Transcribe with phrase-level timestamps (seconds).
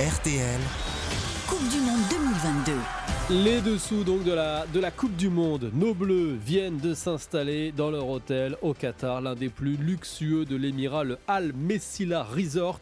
[0.00, 0.60] RTL.
[1.46, 2.72] Coupe du Monde 2022.
[3.44, 7.70] Les dessous donc de la, de la Coupe du Monde, nos Bleus viennent de s'installer
[7.70, 12.80] dans leur hôtel au Qatar, l'un des plus luxueux de l'émirat, le Al Messila Resort.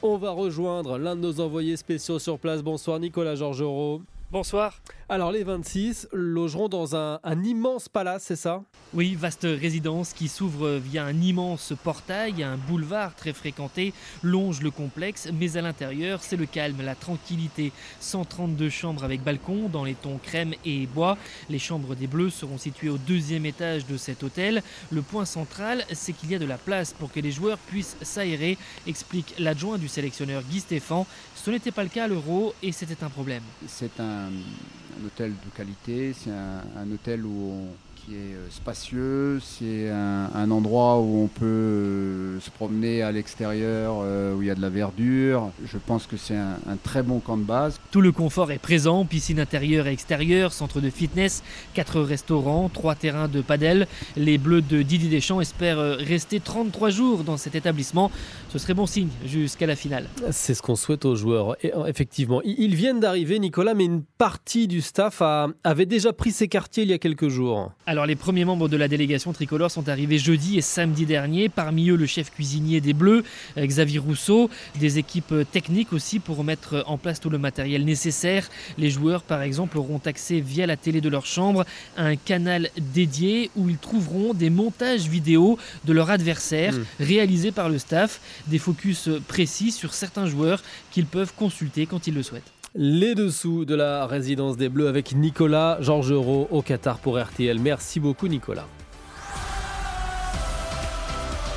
[0.00, 2.62] On va rejoindre l'un de nos envoyés spéciaux sur place.
[2.62, 4.02] Bonsoir Nicolas Georgerot.
[4.32, 4.80] Bonsoir.
[5.08, 8.62] Alors les 26 logeront dans un, un immense palace, c'est ça?
[8.94, 13.92] Oui, vaste résidence qui s'ouvre via un immense portail, un boulevard très fréquenté
[14.22, 17.72] longe le complexe, mais à l'intérieur c'est le calme, la tranquillité.
[17.98, 21.18] 132 chambres avec balcon dans les tons crème et bois.
[21.48, 24.62] Les chambres des Bleus seront situées au deuxième étage de cet hôtel.
[24.92, 27.96] Le point central, c'est qu'il y a de la place pour que les joueurs puissent
[28.02, 31.04] s'aérer, explique l'adjoint du sélectionneur Guy Stéphane.
[31.34, 33.42] Ce n'était pas le cas à l'Euro et c'était un problème.
[33.66, 38.48] C'est un, un hôtel de qualité, c'est un, un hôtel où on- qui est euh,
[38.50, 44.42] spacieux, c'est un, un endroit où on peut euh, se promener à l'extérieur, euh, où
[44.42, 45.50] il y a de la verdure.
[45.64, 47.78] Je pense que c'est un, un très bon camp de base.
[47.90, 51.42] Tout le confort est présent, piscine intérieure et extérieure, centre de fitness,
[51.74, 53.86] quatre restaurants, trois terrains de padel.
[54.16, 58.10] Les Bleus de Didier Deschamps espèrent rester 33 jours dans cet établissement.
[58.50, 60.06] Ce serait bon signe jusqu'à la finale.
[60.30, 61.56] C'est ce qu'on souhaite aux joueurs.
[61.64, 66.12] Et, effectivement, ils ils viennent d'arriver, Nicolas, mais une partie du staff a- avait déjà
[66.12, 67.72] pris ses quartiers il y a quelques jours.
[67.90, 71.48] Alors les premiers membres de la délégation tricolore sont arrivés jeudi et samedi dernier.
[71.48, 73.24] Parmi eux le chef cuisinier des Bleus,
[73.58, 74.48] euh, Xavier Rousseau.
[74.78, 78.48] Des équipes techniques aussi pour mettre en place tout le matériel nécessaire.
[78.78, 81.64] Les joueurs par exemple auront accès via la télé de leur chambre
[81.96, 86.84] à un canal dédié où ils trouveront des montages vidéo de leur adversaire Mm.
[87.00, 88.20] réalisés par le staff.
[88.46, 92.52] Des focus précis sur certains joueurs qu'ils peuvent consulter quand ils le souhaitent.
[92.76, 97.58] Les dessous de la résidence des Bleus avec Nicolas Georgerot au Qatar pour RTL.
[97.58, 98.68] Merci beaucoup, Nicolas.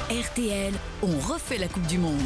[0.09, 2.17] RTL, on refait la Coupe du Monde.